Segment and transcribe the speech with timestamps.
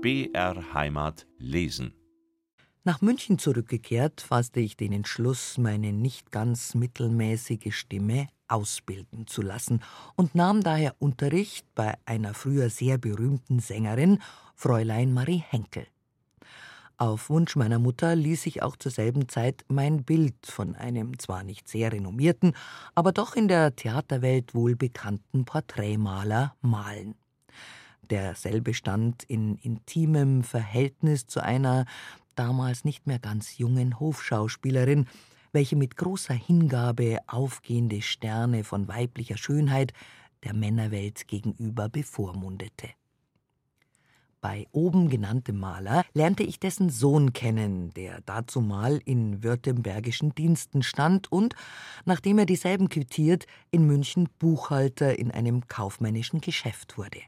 [0.00, 1.92] BR Heimat lesen.
[2.84, 9.80] Nach München zurückgekehrt, fasste ich den Entschluss, meine nicht ganz mittelmäßige Stimme ausbilden zu lassen
[10.14, 14.22] und nahm daher Unterricht bei einer früher sehr berühmten Sängerin,
[14.54, 15.88] Fräulein Marie Henkel.
[16.96, 21.42] Auf Wunsch meiner Mutter ließ ich auch zur selben Zeit mein Bild von einem zwar
[21.42, 22.54] nicht sehr renommierten,
[22.94, 27.16] aber doch in der Theaterwelt wohlbekannten Porträtmaler malen.
[28.02, 31.84] Derselbe stand in intimem Verhältnis zu einer
[32.34, 35.06] damals nicht mehr ganz jungen Hofschauspielerin,
[35.52, 39.92] welche mit großer Hingabe aufgehende Sterne von weiblicher Schönheit
[40.44, 42.90] der Männerwelt gegenüber bevormundete.
[44.40, 51.32] Bei oben genanntem Maler lernte ich dessen Sohn kennen, der dazumal in württembergischen Diensten stand
[51.32, 51.56] und,
[52.04, 57.20] nachdem er dieselben quittiert, in München Buchhalter in einem kaufmännischen Geschäft wurde.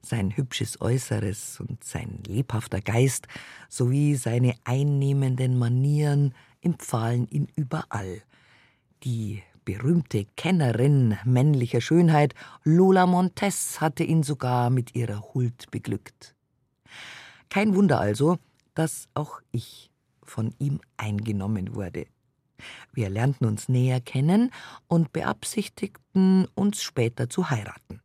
[0.00, 3.26] Sein hübsches Äußeres und sein lebhafter Geist
[3.68, 8.22] sowie seine einnehmenden Manieren empfahlen ihn überall.
[9.02, 16.34] Die berühmte Kennerin männlicher Schönheit, Lola Montes, hatte ihn sogar mit ihrer Huld beglückt.
[17.48, 18.38] Kein Wunder also,
[18.74, 19.90] dass auch ich
[20.22, 22.06] von ihm eingenommen wurde.
[22.92, 24.50] Wir lernten uns näher kennen
[24.86, 28.00] und beabsichtigten, uns später zu heiraten.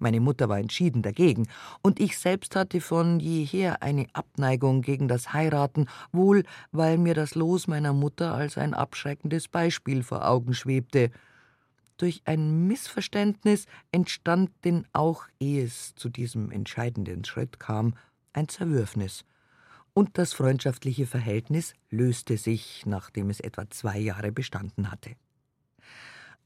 [0.00, 1.46] Meine Mutter war entschieden dagegen,
[1.82, 7.34] und ich selbst hatte von jeher eine Abneigung gegen das Heiraten, wohl weil mir das
[7.34, 11.10] Los meiner Mutter als ein abschreckendes Beispiel vor Augen schwebte.
[11.98, 17.94] Durch ein Missverständnis entstand denn auch, ehe es zu diesem entscheidenden Schritt kam,
[18.32, 19.26] ein Zerwürfnis.
[19.92, 25.10] Und das freundschaftliche Verhältnis löste sich, nachdem es etwa zwei Jahre bestanden hatte.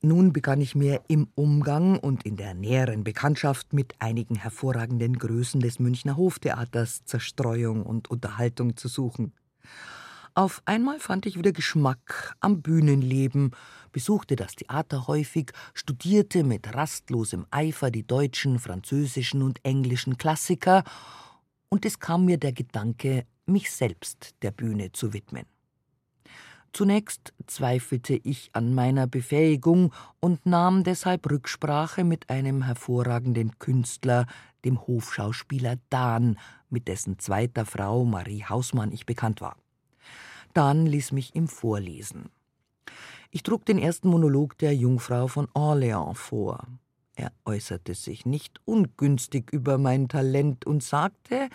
[0.04, 5.62] Nun begann ich mir im Umgang und in der näheren Bekanntschaft mit einigen hervorragenden Größen
[5.62, 9.32] des Münchner Hoftheaters Zerstreuung und Unterhaltung zu suchen.
[10.34, 13.52] Auf einmal fand ich wieder Geschmack am Bühnenleben,
[13.92, 20.84] besuchte das Theater häufig, studierte mit rastlosem Eifer die deutschen, französischen und englischen Klassiker,
[21.70, 25.46] und es kam mir der Gedanke, mich selbst der Bühne zu widmen.
[26.74, 34.26] Zunächst zweifelte ich an meiner Befähigung und nahm deshalb Rücksprache mit einem hervorragenden Künstler,
[34.64, 36.36] dem Hofschauspieler Dahn,
[36.70, 39.56] mit dessen zweiter Frau Marie Hausmann ich bekannt war.
[40.52, 42.28] Dahn ließ mich ihm vorlesen.
[43.30, 46.66] Ich trug den ersten Monolog der Jungfrau von Orléans vor.
[47.16, 51.48] Er äußerte sich nicht ungünstig über mein Talent und sagte,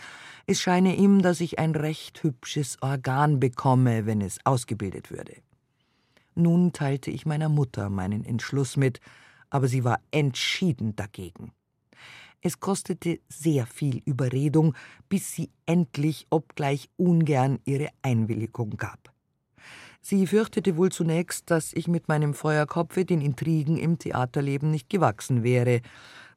[0.45, 5.35] es scheine ihm, dass ich ein recht hübsches Organ bekomme, wenn es ausgebildet würde.
[6.35, 9.01] Nun teilte ich meiner Mutter meinen Entschluss mit,
[9.49, 11.51] aber sie war entschieden dagegen.
[12.41, 14.75] Es kostete sehr viel Überredung,
[15.09, 19.13] bis sie endlich, obgleich ungern, ihre Einwilligung gab.
[20.01, 25.43] Sie fürchtete wohl zunächst, dass ich mit meinem Feuerkopfe den Intrigen im Theaterleben nicht gewachsen
[25.43, 25.81] wäre,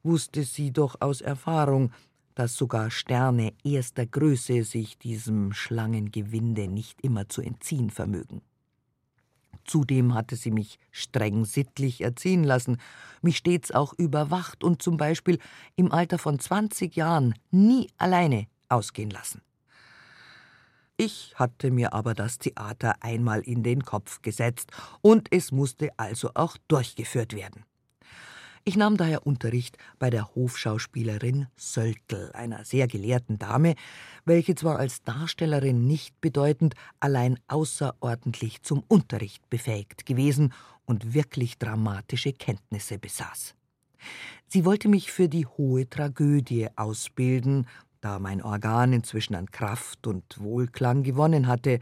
[0.03, 1.91] wusste sie doch aus Erfahrung,
[2.35, 8.41] dass sogar Sterne erster Größe sich diesem Schlangengewinde nicht immer zu entziehen vermögen.
[9.65, 12.77] Zudem hatte sie mich streng sittlich erziehen lassen,
[13.21, 15.39] mich stets auch überwacht und zum Beispiel
[15.77, 19.41] im Alter von zwanzig Jahren nie alleine ausgehen lassen.
[20.97, 24.71] Ich hatte mir aber das Theater einmal in den Kopf gesetzt,
[25.01, 27.65] und es musste also auch durchgeführt werden.
[28.65, 33.75] Ich nahm daher Unterricht bei der Hofschauspielerin Söltl, einer sehr gelehrten Dame,
[34.23, 40.53] welche zwar als Darstellerin nicht bedeutend, allein außerordentlich zum Unterricht befähigt gewesen
[40.85, 43.55] und wirklich dramatische Kenntnisse besaß.
[44.47, 47.67] Sie wollte mich für die hohe Tragödie ausbilden
[48.03, 51.79] da mein Organ inzwischen an Kraft und Wohlklang gewonnen hatte,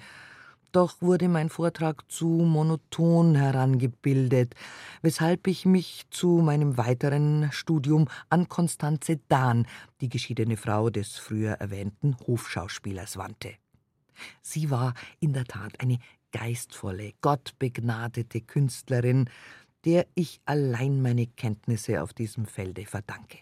[0.72, 4.56] doch wurde mein Vortrag zu monoton herangebildet,
[5.02, 9.68] weshalb ich mich zu meinem weiteren Studium an Konstanze Dahn,
[10.00, 13.56] die geschiedene Frau des früher erwähnten Hofschauspielers, wandte.
[14.41, 15.97] Sie war in der Tat eine
[16.32, 19.29] geistvolle, gottbegnadete Künstlerin,
[19.84, 23.40] der ich allein meine Kenntnisse auf diesem Felde verdanke.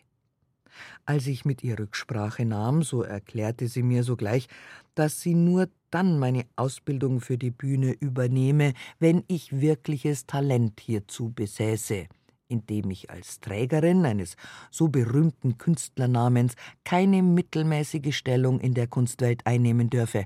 [1.06, 4.48] Als ich mit ihr Rücksprache nahm, so erklärte sie mir sogleich,
[4.96, 11.32] dass sie nur dann meine Ausbildung für die Bühne übernehme, wenn ich wirkliches Talent hierzu
[11.32, 12.08] besäße,
[12.48, 14.36] indem ich als Trägerin eines
[14.72, 20.26] so berühmten Künstlernamens keine mittelmäßige Stellung in der Kunstwelt einnehmen dürfe.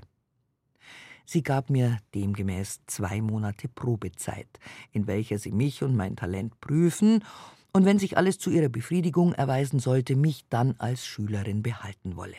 [1.26, 4.58] Sie gab mir demgemäß zwei Monate Probezeit,
[4.92, 7.24] in welcher sie mich und mein Talent prüfen
[7.74, 12.36] und wenn sich alles zu ihrer Befriedigung erweisen sollte, mich dann als Schülerin behalten wolle.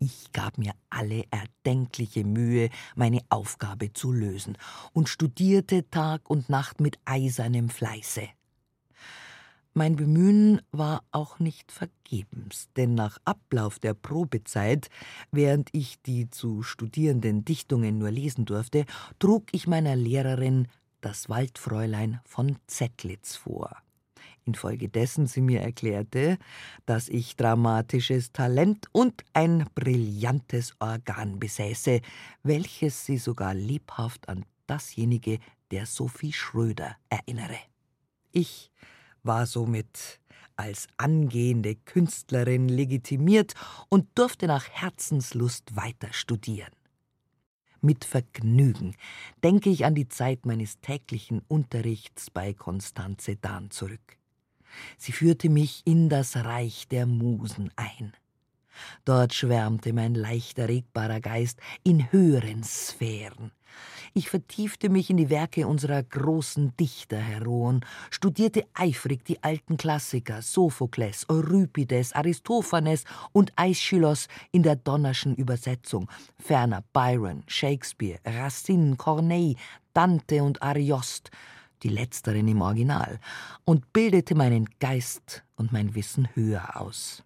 [0.00, 4.56] Ich gab mir alle erdenkliche Mühe, meine Aufgabe zu lösen
[4.92, 8.22] und studierte Tag und Nacht mit eisernem Fleiße.
[9.74, 14.88] Mein Bemühen war auch nicht vergebens, denn nach Ablauf der Probezeit,
[15.30, 18.86] während ich die zu studierenden Dichtungen nur lesen durfte,
[19.18, 20.68] trug ich meiner Lehrerin
[21.02, 23.76] das Waldfräulein von Zettlitz vor
[24.48, 26.38] infolgedessen sie mir erklärte,
[26.86, 32.00] dass ich dramatisches Talent und ein brillantes Organ besäße,
[32.42, 35.38] welches sie sogar lebhaft an dasjenige
[35.70, 37.58] der Sophie Schröder erinnere.
[38.32, 38.70] Ich
[39.22, 40.20] war somit
[40.56, 43.54] als angehende Künstlerin legitimiert
[43.88, 46.72] und durfte nach Herzenslust weiter studieren.
[47.80, 48.96] Mit Vergnügen
[49.44, 54.17] denke ich an die Zeit meines täglichen Unterrichts bei Konstanze Dahn zurück.
[54.96, 58.12] Sie führte mich in das Reich der Musen ein.
[59.04, 63.52] Dort schwärmte mein leicht erregbarer Geist in höheren Sphären.
[64.14, 71.28] Ich vertiefte mich in die Werke unserer großen Dichterheroen, studierte eifrig die alten Klassiker Sophokles,
[71.28, 79.56] Euripides, Aristophanes und Aeschylos in der Donnerschen Übersetzung, ferner Byron, Shakespeare, Racine, Corneille,
[79.92, 81.30] Dante und Ariost,
[81.82, 83.18] die letzteren im Original,
[83.64, 87.22] und bildete meinen Geist und mein Wissen höher aus.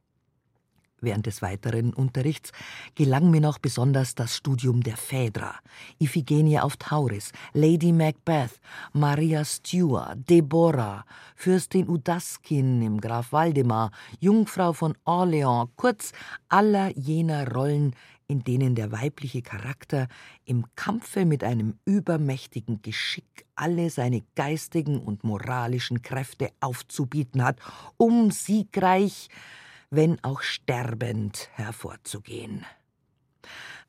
[1.03, 2.53] Während des weiteren Unterrichts
[2.95, 5.57] gelang mir noch besonders das Studium der Phaedra,
[5.99, 8.61] Iphigenie auf Tauris, Lady Macbeth,
[8.93, 11.05] Maria Stuart, Deborah,
[11.35, 13.91] Fürstin Udaskin im Graf Waldemar,
[14.21, 16.13] Jungfrau von Orleans, kurz
[16.49, 17.97] aller jener Rollen,
[18.33, 20.09] in denen der weibliche Charakter
[20.47, 27.59] im Kampfe mit einem übermächtigen Geschick alle seine geistigen und moralischen Kräfte aufzubieten hat,
[27.99, 29.29] um siegreich,
[29.91, 32.65] wenn auch sterbend, hervorzugehen.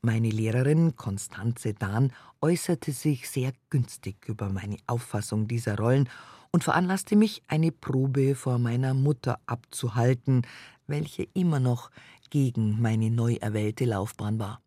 [0.02, 2.12] Meine Lehrerin Konstanze Dahn
[2.42, 6.10] äußerte sich sehr günstig über meine Auffassung dieser Rollen
[6.52, 10.46] und veranlasste mich, eine Probe vor meiner Mutter abzuhalten,
[10.86, 11.90] welche immer noch
[12.34, 14.60] gegen meine neu erwählte Laufbahn war.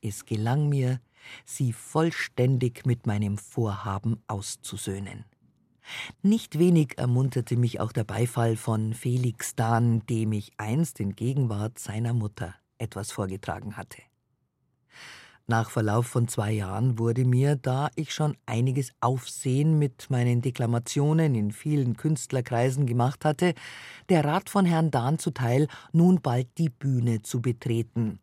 [0.00, 1.02] Es gelang mir,
[1.44, 5.26] sie vollständig mit meinem Vorhaben auszusöhnen.
[6.22, 11.78] Nicht wenig ermunterte mich auch der Beifall von Felix Dahn, dem ich einst in Gegenwart
[11.78, 14.00] seiner Mutter etwas vorgetragen hatte.
[15.50, 21.34] Nach Verlauf von zwei Jahren wurde mir, da ich schon einiges Aufsehen mit meinen Deklamationen
[21.34, 23.54] in vielen Künstlerkreisen gemacht hatte,
[24.10, 28.20] der Rat von Herrn Dahn zuteil, nun bald die Bühne zu betreten.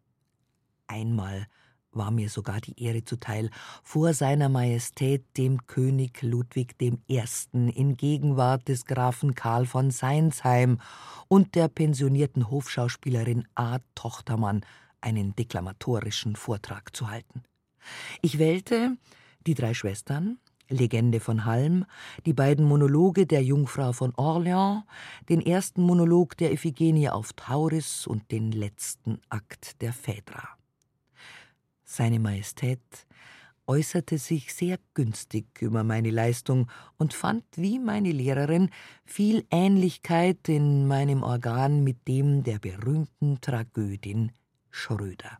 [0.85, 1.47] Einmal
[1.91, 3.49] war mir sogar die Ehre zuteil,
[3.81, 7.23] vor seiner Majestät dem König Ludwig I.
[7.51, 10.79] in Gegenwart des Grafen Karl von Seinsheim
[11.27, 13.79] und der pensionierten Hofschauspielerin A.
[13.95, 14.61] Tochtermann
[15.05, 17.43] einen deklamatorischen Vortrag zu halten.
[18.21, 18.97] Ich wählte
[19.45, 21.85] die drei Schwestern, Legende von Halm,
[22.25, 24.83] die beiden Monologe der Jungfrau von Orleans,
[25.29, 30.49] den ersten Monolog der Iphigenie auf Tauris und den letzten Akt der Phaedra.
[31.83, 32.81] Seine Majestät
[33.67, 36.67] äußerte sich sehr günstig über meine Leistung
[36.97, 38.69] und fand, wie meine Lehrerin,
[39.05, 44.31] viel Ähnlichkeit in meinem Organ mit dem der berühmten Tragödin
[44.75, 45.39] Schröder.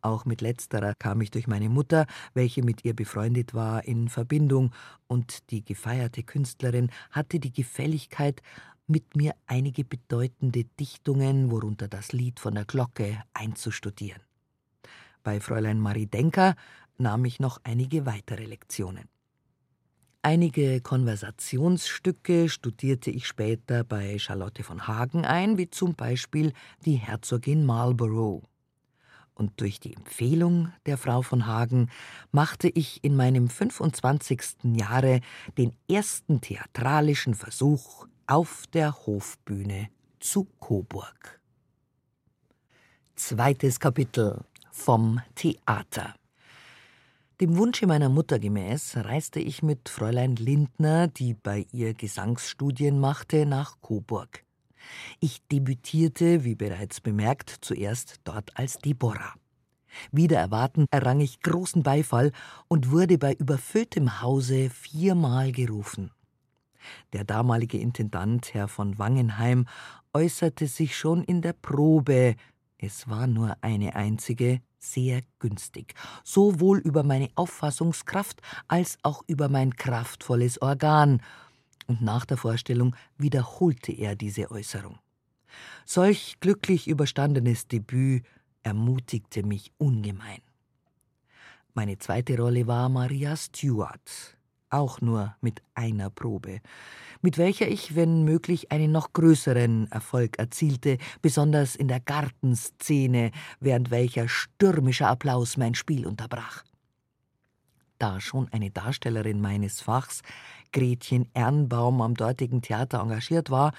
[0.00, 4.72] Auch mit letzterer kam ich durch meine Mutter, welche mit ihr befreundet war, in Verbindung,
[5.06, 8.42] und die gefeierte Künstlerin hatte die Gefälligkeit,
[8.86, 14.22] mit mir einige bedeutende Dichtungen, worunter das Lied von der Glocke, einzustudieren.
[15.22, 16.56] Bei Fräulein Marie Denker
[16.98, 19.08] nahm ich noch einige weitere Lektionen.
[20.22, 26.52] Einige Konversationsstücke studierte ich später bei Charlotte von Hagen ein, wie zum Beispiel
[26.84, 28.42] die Herzogin Marlborough.
[29.32, 31.88] Und durch die Empfehlung der Frau von Hagen
[32.32, 34.56] machte ich in meinem 25.
[34.76, 35.22] Jahre
[35.56, 41.40] den ersten theatralischen Versuch auf der Hofbühne zu Coburg.
[43.16, 46.19] Zweites Kapitel vom Theater.
[47.40, 53.46] Dem Wunsche meiner Mutter gemäß reiste ich mit Fräulein Lindner, die bei ihr Gesangsstudien machte,
[53.46, 54.44] nach Coburg.
[55.20, 59.32] Ich debütierte, wie bereits bemerkt, zuerst dort als Deborah.
[60.12, 62.32] Wieder erwarten errang ich großen Beifall
[62.68, 66.10] und wurde bei überfülltem Hause viermal gerufen.
[67.14, 69.64] Der damalige Intendant, Herr von Wangenheim,
[70.12, 72.36] äußerte sich schon in der Probe,
[72.76, 75.94] es war nur eine einzige, sehr günstig,
[76.24, 81.22] sowohl über meine Auffassungskraft als auch über mein kraftvolles Organ,
[81.86, 85.00] und nach der Vorstellung wiederholte er diese Äußerung.
[85.84, 88.24] Solch glücklich überstandenes Debüt
[88.62, 90.40] ermutigte mich ungemein.
[91.74, 94.36] Meine zweite Rolle war Maria Stuart,
[94.70, 96.60] auch nur mit einer Probe,
[97.22, 103.90] mit welcher ich, wenn möglich, einen noch größeren Erfolg erzielte, besonders in der Gartenszene, während
[103.90, 106.64] welcher stürmischer Applaus mein Spiel unterbrach.
[107.98, 110.22] Da schon eine Darstellerin meines Fachs,
[110.72, 113.72] Gretchen Ernbaum, am dortigen Theater engagiert war,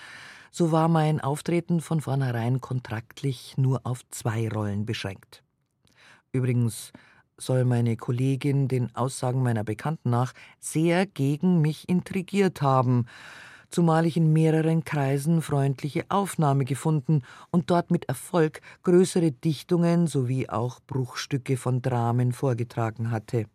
[0.51, 5.43] so war mein Auftreten von vornherein kontraktlich nur auf zwei Rollen beschränkt.
[6.33, 6.91] Übrigens
[7.41, 13.05] soll meine Kollegin den Aussagen meiner Bekannten nach sehr gegen mich intrigiert haben,
[13.69, 20.49] zumal ich in mehreren Kreisen freundliche Aufnahme gefunden und dort mit Erfolg größere Dichtungen sowie
[20.49, 23.45] auch Bruchstücke von Dramen vorgetragen hatte.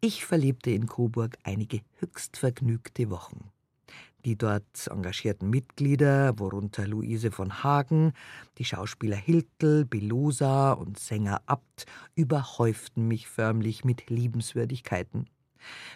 [0.00, 3.50] Ich verlebte in Coburg einige höchst vergnügte Wochen.
[4.24, 8.12] Die dort engagierten Mitglieder, worunter Luise von Hagen,
[8.58, 15.28] die Schauspieler Hiltel, Belosa und Sänger Abt, überhäuften mich förmlich mit Liebenswürdigkeiten.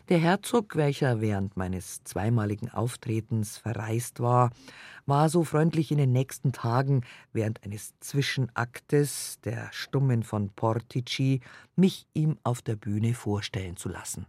[0.09, 4.51] Der Herzog, welcher während meines zweimaligen Auftretens verreist war,
[5.07, 7.03] war so freundlich in den nächsten Tagen
[7.33, 11.41] während eines Zwischenaktes der Stummen von Portici
[11.77, 14.27] mich ihm auf der Bühne vorstellen zu lassen.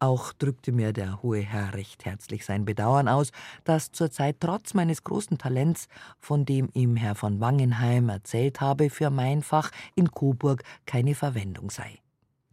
[0.00, 3.32] Auch drückte mir der hohe Herr recht herzlich sein Bedauern aus,
[3.64, 5.88] dass zurzeit trotz meines großen Talents,
[6.20, 11.70] von dem ihm Herr von Wangenheim erzählt habe, für mein Fach in Coburg keine Verwendung
[11.70, 11.98] sei.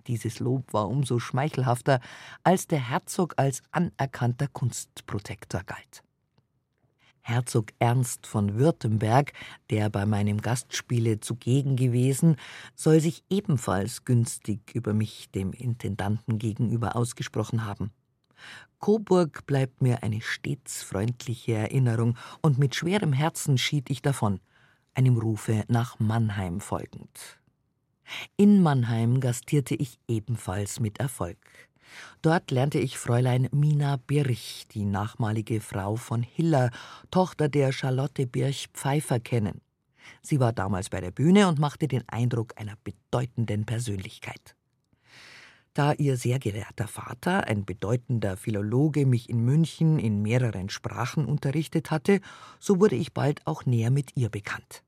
[0.07, 1.99] Dieses Lob war umso schmeichelhafter,
[2.43, 6.04] als der Herzog als anerkannter Kunstprotektor galt.
[7.27, 9.33] Herzog Ernst von Württemberg,
[9.71, 12.35] der bei meinem Gastspiele zugegen gewesen,
[12.75, 17.89] soll sich ebenfalls günstig über mich dem Intendanten gegenüber ausgesprochen haben.
[18.77, 24.39] Coburg bleibt mir eine stets freundliche Erinnerung, und mit schwerem Herzen schied ich davon,
[24.93, 27.39] einem Rufe nach Mannheim folgend.
[28.37, 31.39] In Mannheim gastierte ich ebenfalls mit Erfolg.
[32.21, 36.71] Dort lernte ich Fräulein Mina Birch, die nachmalige Frau von Hiller,
[37.11, 39.61] Tochter der Charlotte Birch Pfeiffer, kennen.
[40.21, 44.55] Sie war damals bei der Bühne und machte den Eindruck einer bedeutenden Persönlichkeit.
[45.75, 51.91] Da ihr sehr gelehrter Vater, ein bedeutender Philologe, mich in München in mehreren Sprachen unterrichtet
[51.91, 52.21] hatte,
[52.59, 54.83] so wurde ich bald auch näher mit ihr bekannt.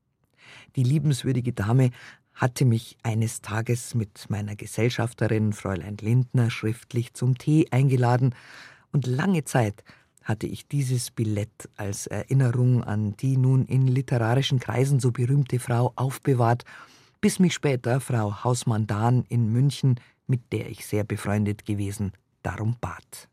[0.76, 1.90] Die liebenswürdige Dame
[2.38, 8.34] hatte mich eines Tages mit meiner Gesellschafterin Fräulein Lindner schriftlich zum Tee eingeladen,
[8.92, 9.84] und lange Zeit
[10.22, 15.92] hatte ich dieses Billett als Erinnerung an die nun in literarischen Kreisen so berühmte Frau
[15.96, 16.64] aufbewahrt,
[17.20, 23.28] bis mich später Frau Hausmann-Dahn in München, mit der ich sehr befreundet gewesen, darum bat.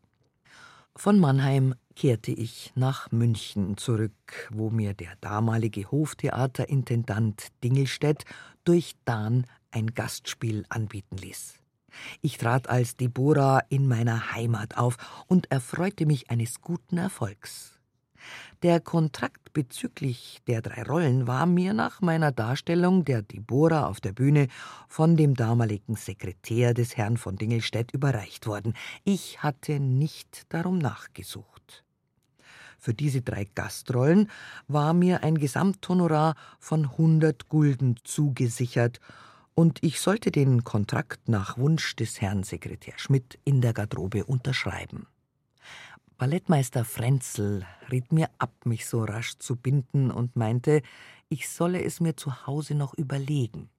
[0.95, 8.25] Von Mannheim kehrte ich nach München zurück, wo mir der damalige Hoftheaterintendant Dingelstädt
[8.63, 11.55] durch Dahn ein Gastspiel anbieten ließ.
[12.21, 14.97] Ich trat als Deborah in meiner Heimat auf
[15.27, 17.79] und erfreute mich eines guten Erfolgs.
[18.63, 24.13] Der Kontrakt bezüglich der drei Rollen war mir nach meiner Darstellung der Deborah auf der
[24.13, 24.47] Bühne
[24.87, 28.73] von dem damaligen Sekretär des Herrn von Dingelstädt überreicht worden.
[29.03, 31.84] Ich hatte nicht darum nachgesucht.
[32.85, 34.29] Für diese drei Gastrollen
[34.67, 38.99] war mir ein Gesamthonorar von 100 Gulden zugesichert
[39.55, 45.07] und ich sollte den Kontrakt nach Wunsch des Herrn Sekretär Schmidt in der Garderobe unterschreiben.
[46.19, 50.83] Ballettmeister Frenzel riet mir ab, mich so rasch zu binden und meinte,
[51.27, 53.71] ich solle es mir zu Hause noch überlegen.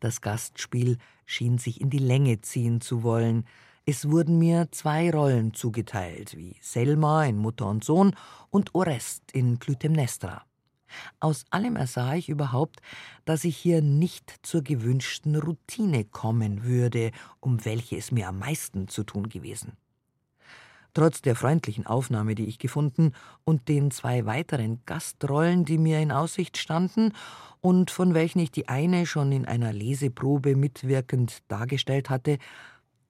[0.00, 3.46] Das Gastspiel schien sich in die Länge ziehen zu wollen.
[3.88, 8.16] Es wurden mir zwei Rollen zugeteilt, wie Selma in Mutter und Sohn
[8.50, 10.42] und Orest in Clytemnestra.
[11.20, 12.80] Aus allem ersah ich überhaupt,
[13.26, 18.88] dass ich hier nicht zur gewünschten Routine kommen würde, um welche es mir am meisten
[18.88, 19.76] zu tun gewesen.
[20.92, 23.12] Trotz der freundlichen Aufnahme, die ich gefunden,
[23.44, 27.12] und den zwei weiteren Gastrollen, die mir in Aussicht standen
[27.60, 32.38] und von welchen ich die eine schon in einer Leseprobe mitwirkend dargestellt hatte,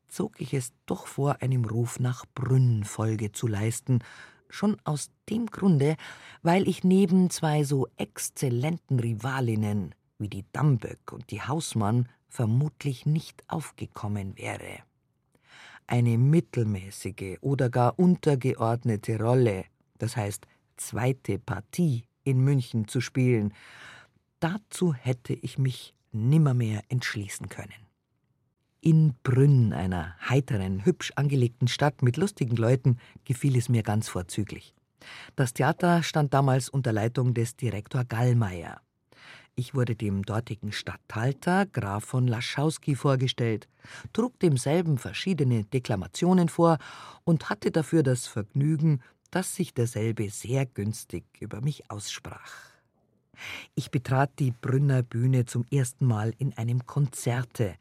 [0.09, 4.01] zog ich es doch vor, einem Ruf nach Brünn Folge zu leisten,
[4.49, 5.97] schon aus dem Grunde,
[6.43, 13.43] weil ich neben zwei so exzellenten Rivalinnen wie die Damböck und die Hausmann vermutlich nicht
[13.49, 14.83] aufgekommen wäre
[15.87, 19.65] eine mittelmäßige oder gar untergeordnete Rolle,
[19.99, 20.47] das heißt
[20.77, 23.55] zweite Partie in München zu spielen,
[24.41, 27.86] dazu hätte ich mich nimmermehr entschließen können.
[28.87, 34.77] In Brünn, einer heiteren, hübsch angelegten Stadt mit lustigen Leuten, gefiel es mir ganz vorzüglich.
[35.35, 38.81] Das Theater stand damals unter Leitung des Direktor Gallmeier.
[39.57, 43.67] Ich wurde dem dortigen Statthalter Graf von Laschowski vorgestellt,
[44.13, 46.79] trug demselben verschiedene Deklamationen vor
[47.25, 49.01] und hatte dafür das Vergnügen,
[49.33, 52.53] dass sich derselbe sehr günstig über mich aussprach.
[53.75, 57.75] Ich betrat die Brünner Bühne zum ersten Mal in einem Konzerte,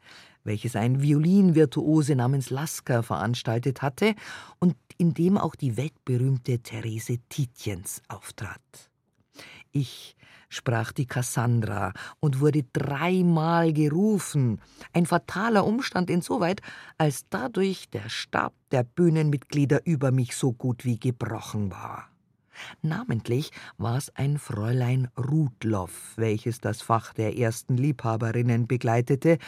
[0.46, 4.14] welches ein Violinvirtuose namens Lasker veranstaltet hatte
[4.58, 8.90] und in dem auch die weltberühmte Therese Tietjens auftrat.
[9.72, 10.16] Ich
[10.48, 14.60] sprach die Kassandra und wurde dreimal gerufen,
[14.92, 16.62] ein fataler Umstand insoweit,
[16.98, 22.08] als dadurch der Stab der Bühnenmitglieder über mich so gut wie gebrochen war.
[22.82, 29.38] Namentlich war es ein Fräulein Rudloff, welches das Fach der ersten Liebhaberinnen begleitete,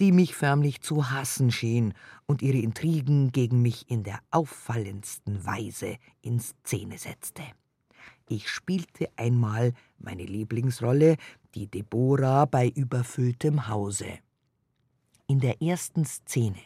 [0.00, 1.94] die mich förmlich zu hassen schien
[2.26, 7.42] und ihre Intrigen gegen mich in der auffallendsten Weise in Szene setzte.
[8.28, 11.16] Ich spielte einmal meine Lieblingsrolle,
[11.54, 14.18] die Deborah bei überfülltem Hause.
[15.28, 16.60] In der ersten Szene,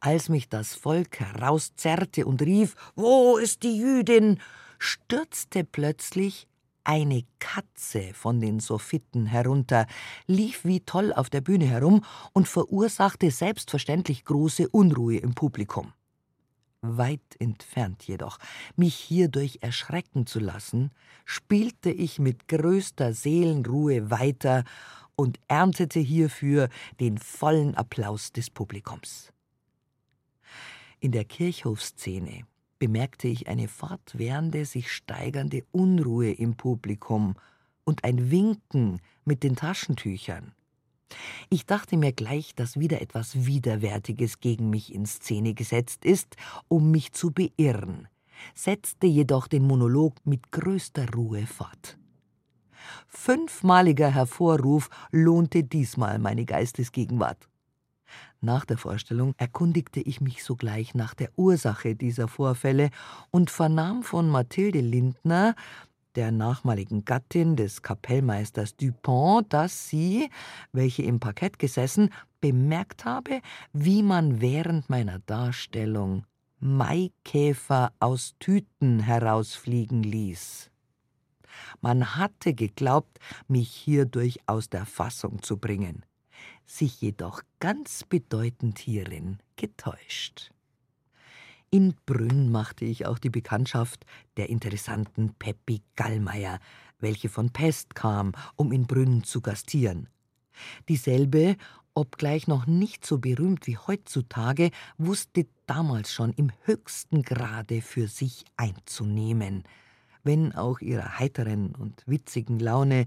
[0.00, 4.40] als mich das Volk herauszerrte und rief, Wo ist die Jüdin?
[4.78, 6.48] Stürzte plötzlich
[6.84, 9.86] eine Katze von den Soffitten herunter,
[10.26, 15.92] lief wie toll auf der Bühne herum und verursachte selbstverständlich große Unruhe im Publikum
[16.80, 18.38] weit entfernt jedoch,
[18.76, 20.90] mich hierdurch erschrecken zu lassen,
[21.24, 24.64] spielte ich mit größter Seelenruhe weiter
[25.16, 26.68] und erntete hierfür
[27.00, 29.32] den vollen Applaus des Publikums.
[31.00, 32.44] In der Kirchhofszene
[32.78, 37.34] bemerkte ich eine fortwährende, sich steigernde Unruhe im Publikum
[37.84, 40.52] und ein Winken mit den Taschentüchern.
[41.48, 46.36] Ich dachte mir gleich, dass wieder etwas Widerwärtiges gegen mich in Szene gesetzt ist,
[46.68, 48.08] um mich zu beirren,
[48.54, 51.98] setzte jedoch den Monolog mit größter Ruhe fort.
[53.06, 57.48] Fünfmaliger Hervorruf lohnte diesmal meine Geistesgegenwart.
[58.40, 62.90] Nach der Vorstellung erkundigte ich mich sogleich nach der Ursache dieser Vorfälle
[63.30, 65.56] und vernahm von Mathilde Lindner,
[66.14, 70.30] der nachmaligen Gattin des Kapellmeisters Dupont, dass sie,
[70.72, 73.40] welche im Parkett gesessen, bemerkt habe,
[73.72, 76.24] wie man während meiner Darstellung
[76.60, 80.70] Maikäfer aus Tüten herausfliegen ließ.
[81.80, 86.04] Man hatte geglaubt, mich hierdurch aus der Fassung zu bringen,
[86.68, 90.52] sich jedoch ganz bedeutend hierin getäuscht.
[91.70, 96.60] In Brünn machte ich auch die Bekanntschaft der interessanten Peppi Gallmeier,
[96.98, 100.08] welche von Pest kam, um in Brünn zu gastieren.
[100.88, 101.56] Dieselbe,
[101.94, 108.44] obgleich noch nicht so berühmt wie heutzutage, wusste damals schon im höchsten Grade für sich
[108.56, 109.64] einzunehmen,
[110.24, 113.06] wenn auch ihrer heiteren und witzigen Laune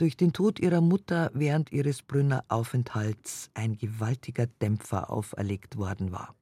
[0.00, 6.34] durch den Tod ihrer Mutter während ihres Brünner Aufenthalts ein gewaltiger Dämpfer auferlegt worden war.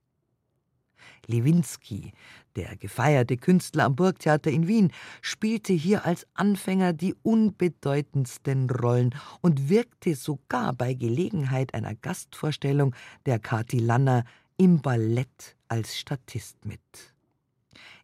[1.27, 2.13] Lewinsky,
[2.57, 9.69] der gefeierte Künstler am Burgtheater in Wien, spielte hier als Anfänger die unbedeutendsten Rollen und
[9.69, 12.95] wirkte sogar bei Gelegenheit einer Gastvorstellung
[13.27, 14.25] der Kathi Lanner
[14.57, 17.18] im Ballett als Statist mit.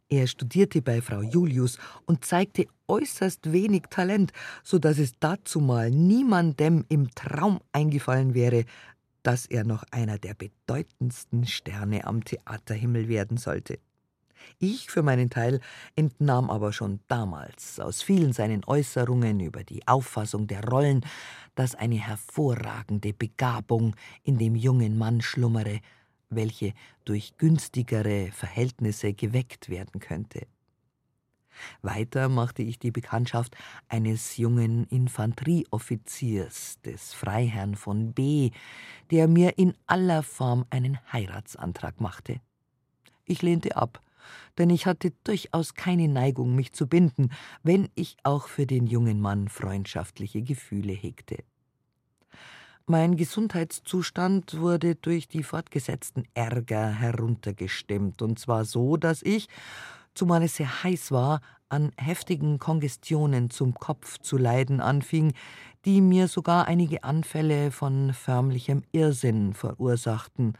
[0.08, 6.84] Er studierte bei Frau Julius und zeigte äußerst wenig Talent, so dass es dazumal niemandem
[6.88, 8.64] im Traum eingefallen wäre,
[9.22, 13.78] dass er noch einer der bedeutendsten Sterne am Theaterhimmel werden sollte.
[14.58, 15.60] Ich für meinen Teil
[15.96, 21.00] entnahm aber schon damals aus vielen seinen Äußerungen über die Auffassung der Rollen,
[21.54, 25.80] dass eine hervorragende Begabung in dem jungen Mann schlummere,
[26.30, 30.46] welche durch günstigere Verhältnisse geweckt werden könnte.
[31.82, 33.56] Weiter machte ich die Bekanntschaft
[33.88, 38.50] eines jungen Infanterieoffiziers, des Freiherrn von B.,
[39.10, 42.40] der mir in aller Form einen Heiratsantrag machte.
[43.24, 44.02] Ich lehnte ab,
[44.58, 47.30] denn ich hatte durchaus keine Neigung, mich zu binden,
[47.62, 51.44] wenn ich auch für den jungen Mann freundschaftliche Gefühle hegte.
[52.86, 59.48] Mein Gesundheitszustand wurde durch die fortgesetzten Ärger heruntergestimmt, und zwar so, dass ich,
[60.12, 65.32] zumal es sehr heiß war, an heftigen Kongestionen zum Kopf zu leiden anfing,
[65.86, 70.52] die mir sogar einige Anfälle von förmlichem Irrsinn verursachten,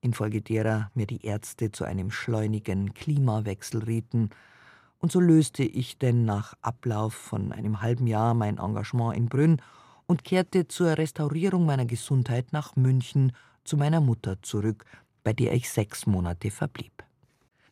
[0.00, 4.30] infolge derer mir die Ärzte zu einem schleunigen Klimawechsel rieten,
[4.98, 9.60] und so löste ich denn nach Ablauf von einem halben Jahr mein Engagement in Brünn
[10.06, 13.32] und kehrte zur Restaurierung meiner Gesundheit nach München
[13.64, 14.84] zu meiner Mutter zurück,
[15.22, 17.04] bei der ich sechs Monate verblieb.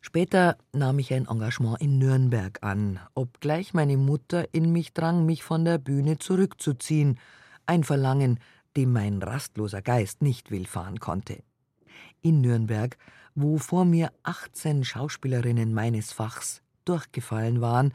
[0.01, 5.43] Später nahm ich ein Engagement in Nürnberg an, obgleich meine Mutter in mich drang, mich
[5.43, 7.19] von der Bühne zurückzuziehen,
[7.65, 8.39] ein Verlangen,
[8.75, 11.43] dem mein rastloser Geist nicht willfahren konnte.
[12.21, 12.97] In Nürnberg,
[13.35, 17.93] wo vor mir 18 Schauspielerinnen meines Fachs durchgefallen waren,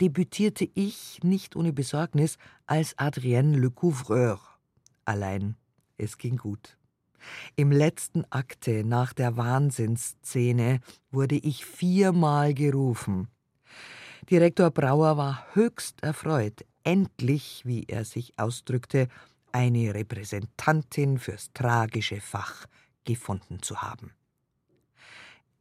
[0.00, 4.40] debütierte ich nicht ohne Besorgnis als Adrienne Le Couvreur.
[5.04, 5.56] Allein,
[5.98, 6.76] es ging gut.
[7.56, 10.80] Im letzten Akte nach der Wahnsinnsszene
[11.10, 13.28] wurde ich viermal gerufen.
[14.30, 19.08] Direktor Brauer war höchst erfreut, endlich, wie er sich ausdrückte,
[19.52, 22.66] eine Repräsentantin fürs tragische Fach
[23.04, 24.12] gefunden zu haben.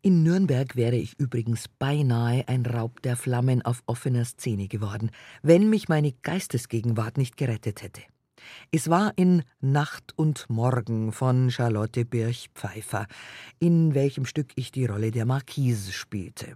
[0.06, 5.10] In Nürnberg wäre ich übrigens beinahe ein Raub der Flammen auf offener Szene geworden,
[5.42, 8.04] wenn mich meine Geistesgegenwart nicht gerettet hätte.
[8.72, 13.08] Es war in Nacht und Morgen von Charlotte Birch-Pfeiffer,
[13.58, 16.56] in welchem Stück ich die Rolle der Marquise spielte.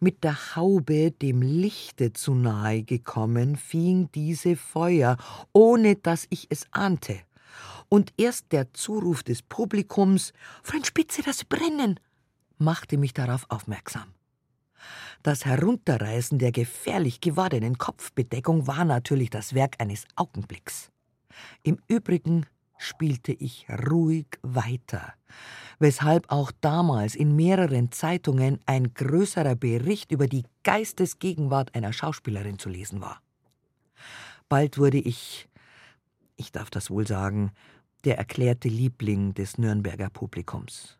[0.00, 5.18] Mit der Haube dem Lichte zu nahe gekommen, fing diese Feuer,
[5.52, 7.20] ohne dass ich es ahnte.
[7.90, 10.32] Und erst der Zuruf des Publikums
[10.62, 12.00] Freund Spitze, das Brennen,
[12.62, 14.14] machte mich darauf aufmerksam.
[15.22, 20.90] Das Herunterreißen der gefährlich gewordenen Kopfbedeckung war natürlich das Werk eines Augenblicks.
[21.62, 22.46] Im Übrigen
[22.76, 25.14] spielte ich ruhig weiter,
[25.78, 32.68] weshalb auch damals in mehreren Zeitungen ein größerer Bericht über die Geistesgegenwart einer Schauspielerin zu
[32.68, 33.22] lesen war.
[34.48, 35.48] Bald wurde ich,
[36.36, 37.52] ich darf das wohl sagen,
[38.04, 40.98] der erklärte Liebling des Nürnberger Publikums.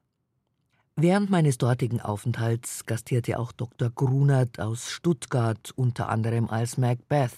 [0.96, 3.88] Während meines dortigen Aufenthalts gastierte auch Dr.
[3.88, 7.32] Grunert aus Stuttgart unter anderem als Macbeth,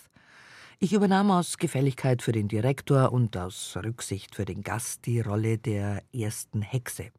[0.81, 5.57] ich übernahm aus Gefälligkeit für den Direktor und aus Rücksicht für den Gast die Rolle
[5.57, 7.13] der ersten Hexe.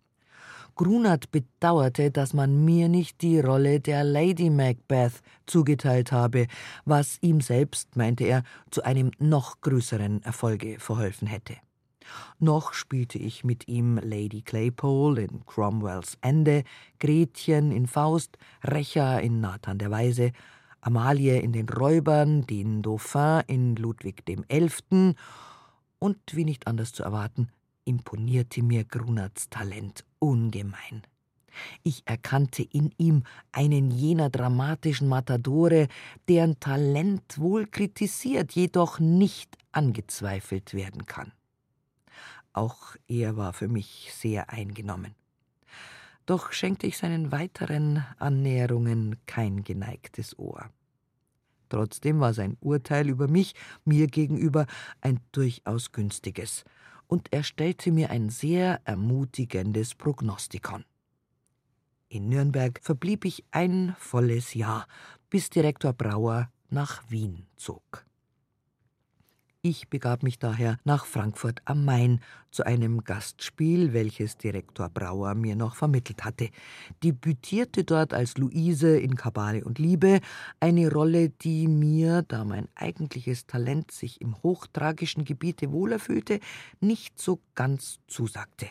[0.75, 6.47] Grunert bedauerte, dass man mir nicht die Rolle der Lady Macbeth zugeteilt habe,
[6.83, 11.55] was ihm selbst, meinte er, zu einem noch größeren Erfolge verholfen hätte.
[12.39, 16.63] Noch spielte ich mit ihm Lady Claypole in Cromwells Ende,
[16.99, 20.31] Gretchen in Faust, Rächer in Nathan der Weise,
[20.81, 25.15] Amalie in den Räubern, den Dauphin in Ludwig XI.
[25.99, 27.49] Und wie nicht anders zu erwarten,
[27.85, 31.03] imponierte mir Grunerts Talent ungemein.
[31.83, 35.87] Ich erkannte in ihm einen jener dramatischen Matadore,
[36.27, 41.31] deren Talent wohl kritisiert, jedoch nicht angezweifelt werden kann.
[42.55, 45.15] Auch er war für mich sehr eingenommen
[46.25, 50.69] doch schenkte ich seinen weiteren Annäherungen kein geneigtes Ohr.
[51.69, 54.65] Trotzdem war sein Urteil über mich mir gegenüber
[55.01, 56.63] ein durchaus günstiges,
[57.07, 60.83] und er stellte mir ein sehr ermutigendes Prognostikon.
[62.07, 64.87] In Nürnberg verblieb ich ein volles Jahr,
[65.29, 68.04] bis Direktor Brauer nach Wien zog.
[69.67, 72.19] Ich begab mich daher nach Frankfurt am Main
[72.51, 76.51] zu einem Gastspiel, welches Direktor Brauer mir noch vermittelt hatte.
[77.03, 80.19] Debütierte dort als Luise in Kabale und Liebe,
[80.59, 86.41] eine Rolle, die mir, da mein eigentliches Talent sich im hochtragischen Gebiete wohler fühlte,
[86.79, 88.67] nicht so ganz zusagte.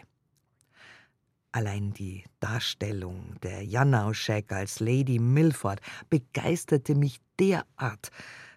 [1.51, 8.13] Allein die Darstellung der Janauschek als Lady Milford begeisterte mich derart,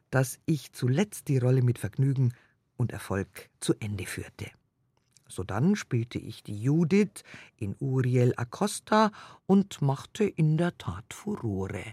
[0.09, 2.33] dass ich zuletzt die Rolle mit Vergnügen
[2.77, 4.49] und Erfolg zu Ende führte.
[5.27, 7.23] Sodann spielte ich die Judith
[7.57, 9.11] in Uriel Acosta
[9.45, 11.83] und machte in der Tat Furore.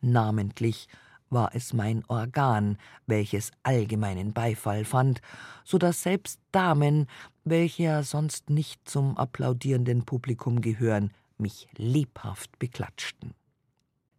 [0.00, 0.88] Namentlich
[1.28, 5.20] war es mein Organ, welches allgemeinen Beifall fand,
[5.64, 7.08] so dass selbst Damen,
[7.44, 13.34] welche ja sonst nicht zum applaudierenden Publikum gehören, mich lebhaft beklatschten.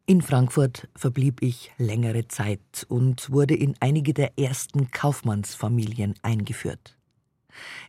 [0.05, 6.97] In Frankfurt verblieb ich längere Zeit und wurde in einige der ersten Kaufmannsfamilien eingeführt.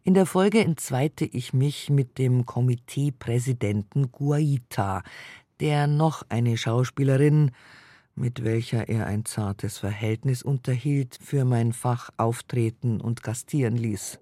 [0.05, 5.03] In der Folge entzweite ich mich mit dem Komiteepräsidenten Guaita,
[5.59, 7.51] der noch eine Schauspielerin,
[8.15, 14.21] mit welcher er ein zartes Verhältnis unterhielt, für mein Fach auftreten und gastieren ließ.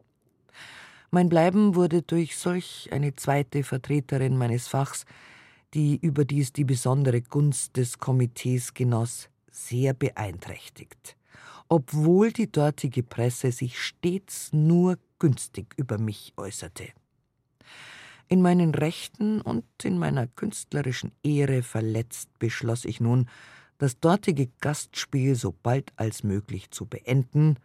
[1.11, 5.05] Mein Bleiben wurde durch solch eine zweite Vertreterin meines Fachs
[5.75, 11.17] die überdies die besondere Gunst des Komitees genoss, sehr beeinträchtigt,
[11.69, 16.89] obwohl die dortige Presse sich stets nur günstig über mich äußerte.
[18.29, 23.29] In meinen Rechten und in meiner künstlerischen Ehre verletzt beschloss ich nun,
[23.79, 27.57] das dortige Gastspiel so bald als möglich zu beenden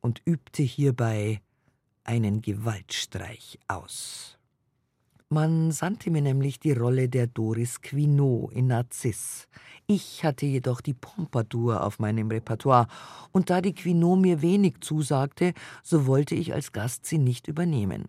[0.00, 1.40] und übte hierbei
[2.04, 4.37] einen Gewaltstreich aus.
[5.30, 9.46] Man sandte mir nämlich die Rolle der Doris Quinault in Narziss.
[9.86, 12.86] Ich hatte jedoch die Pompadour auf meinem Repertoire,
[13.30, 18.06] und da die Quinault mir wenig zusagte, so wollte ich als Gast sie nicht übernehmen.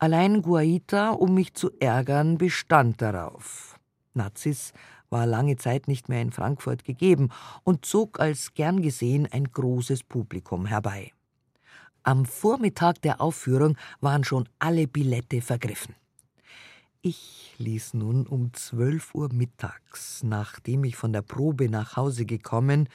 [0.00, 3.78] Allein Guaita, um mich zu ärgern, bestand darauf.
[4.12, 4.72] Narziss
[5.10, 7.28] war lange Zeit nicht mehr in Frankfurt gegeben
[7.62, 11.12] und zog als gern gesehen ein großes Publikum herbei.
[12.02, 15.94] Am Vormittag der Aufführung waren schon alle Billette vergriffen.
[17.04, 22.88] Ich ließ nun um zwölf Uhr mittags, nachdem ich von der Probe nach Hause gekommen,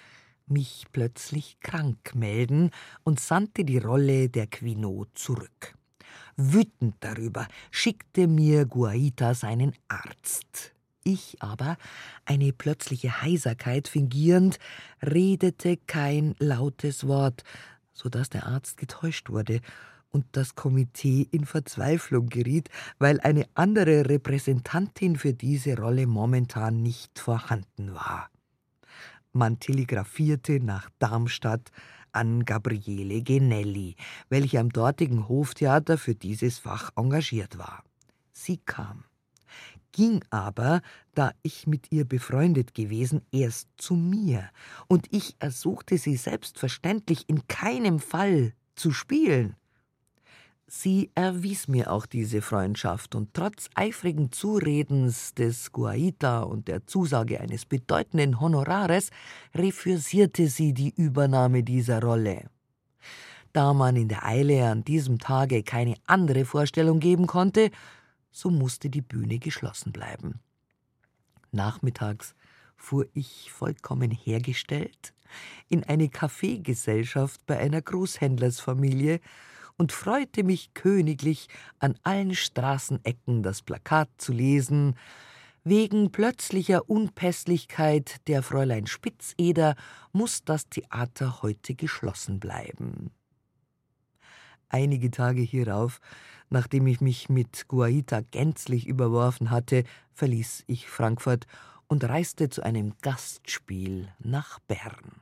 [0.46, 2.72] mich plötzlich krank melden
[3.04, 5.76] und sandte die Rolle der Quinault zurück.
[6.38, 10.74] Wütend darüber schickte mir Guaita seinen Arzt.
[11.04, 11.76] Ich aber,
[12.24, 14.58] eine plötzliche Heiserkeit fingierend,
[15.02, 17.44] redete kein lautes Wort,
[17.92, 19.60] so dass der Arzt getäuscht wurde
[20.12, 27.20] und das Komitee in Verzweiflung geriet, weil eine andere Repräsentantin für diese Rolle momentan nicht
[27.20, 28.30] vorhanden war.
[29.34, 31.72] Man telegrafierte nach Darmstadt
[32.12, 33.96] an Gabriele Genelli,
[34.30, 37.84] welche am dortigen Hoftheater für dieses Fach engagiert war.
[38.32, 39.04] Sie kam,
[39.92, 40.82] ging aber,
[41.14, 44.50] da ich mit ihr befreundet gewesen, erst zu mir,
[44.88, 49.56] und ich ersuchte sie selbstverständlich in keinem Fall zu spielen.
[50.70, 57.40] Sie erwies mir auch diese Freundschaft, und trotz eifrigen Zuredens des Guaita und der Zusage
[57.40, 59.10] eines bedeutenden Honorares
[59.56, 62.50] refusierte sie die Übernahme dieser Rolle.
[63.54, 67.72] Da man in der Eile an diesem Tage keine andere Vorstellung geben konnte,
[68.30, 70.42] so musste die Bühne geschlossen bleiben.
[71.54, 72.36] Nachmittags
[72.76, 75.14] fuhr ich vollkommen hergestellt
[75.70, 79.20] in eine Kaffeegesellschaft bei einer Großhändlersfamilie,
[79.78, 81.48] und freute mich königlich,
[81.80, 84.96] an allen Straßenecken das Plakat zu lesen,
[85.70, 89.76] Wegen plötzlicher Unpässlichkeit der Fräulein Spitzeder
[90.14, 93.12] muss das Theater heute geschlossen bleiben.
[94.70, 96.00] Einige Tage hierauf,
[96.50, 101.48] nachdem ich mich mit Guaita gänzlich überworfen hatte, verließ ich Frankfurt
[101.88, 105.22] und reiste zu einem Gastspiel nach Bern.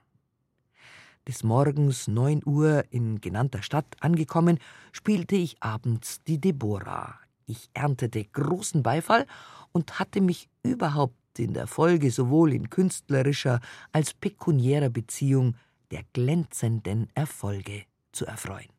[1.28, 4.60] Des Morgens neun Uhr in genannter Stadt angekommen,
[4.92, 7.20] spielte ich abends die Deborah.
[7.48, 9.26] Ich erntete großen Beifall
[9.72, 13.60] und hatte mich überhaupt in der Folge sowohl in künstlerischer
[13.92, 15.56] als pekuniärer Beziehung
[15.92, 18.70] der glänzenden Erfolge zu erfreuen.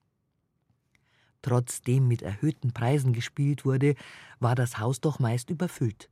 [1.42, 3.94] Trotzdem mit erhöhten Preisen gespielt wurde,
[4.40, 6.10] war das Haus doch meist überfüllt.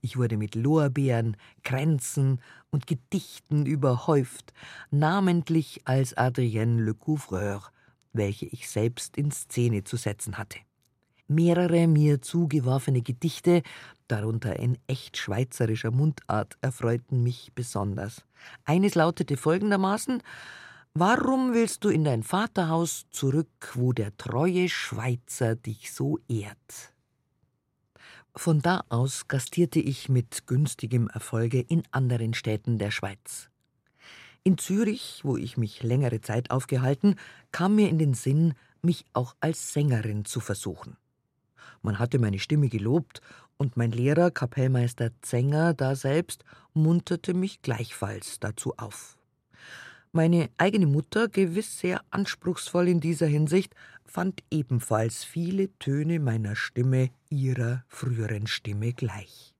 [0.00, 4.52] Ich wurde mit Lorbeeren, Kränzen und Gedichten überhäuft,
[4.90, 7.62] namentlich als Adrienne Le Couvreur,
[8.12, 10.58] welche ich selbst in Szene zu setzen hatte.
[11.28, 13.62] Mehrere mir zugeworfene Gedichte,
[14.08, 18.24] darunter in echt schweizerischer Mundart, erfreuten mich besonders.
[18.64, 20.22] Eines lautete folgendermaßen
[20.94, 26.91] Warum willst du in dein Vaterhaus zurück, wo der treue Schweizer dich so ehrt?
[28.34, 33.50] Von da aus gastierte ich mit günstigem Erfolge in anderen Städten der Schweiz.
[34.42, 37.16] In Zürich, wo ich mich längere Zeit aufgehalten,
[37.52, 40.96] kam mir in den Sinn, mich auch als Sängerin zu versuchen.
[41.82, 43.20] Man hatte meine Stimme gelobt,
[43.58, 46.42] und mein Lehrer, Kapellmeister Zenger daselbst,
[46.74, 49.16] munterte mich gleichfalls dazu auf.
[50.10, 53.74] Meine eigene Mutter, gewiss sehr anspruchsvoll in dieser Hinsicht,
[54.12, 59.54] fand ebenfalls viele Töne meiner Stimme ihrer früheren Stimme gleich.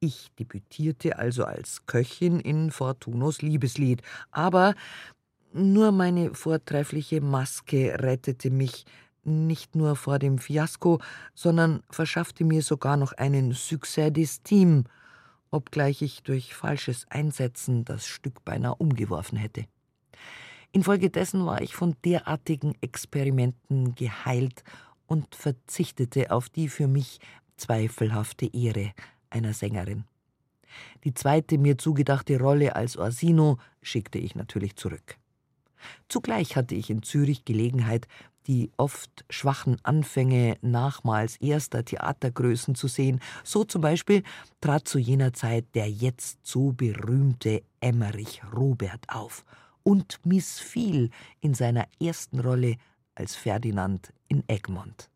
[0.00, 4.02] Ich debütierte also als Köchin in Fortunos Liebeslied,
[4.32, 4.74] aber
[5.52, 8.86] nur meine vortreffliche Maske rettete mich
[9.22, 11.00] nicht nur vor dem Fiasko,
[11.34, 14.82] sondern verschaffte mir sogar noch einen Succès d'estime,
[15.52, 19.66] obgleich ich durch falsches Einsetzen das Stück beinahe umgeworfen hätte.
[20.72, 24.62] Infolgedessen war ich von derartigen Experimenten geheilt
[25.06, 27.18] und verzichtete auf die für mich
[27.56, 28.92] zweifelhafte Ehre
[29.30, 30.04] einer Sängerin.
[31.02, 35.16] Die zweite mir zugedachte Rolle als Orsino schickte ich natürlich zurück.
[36.08, 38.06] Zugleich hatte ich in Zürich Gelegenheit,
[38.46, 43.20] die oft schwachen Anfänge nachmals erster Theatergrößen zu sehen.
[43.44, 44.22] So zum Beispiel
[44.60, 49.44] trat zu jener Zeit der jetzt so berühmte Emmerich Robert auf
[49.82, 52.76] und missfiel in seiner ersten Rolle
[53.14, 55.10] als Ferdinand in Egmont.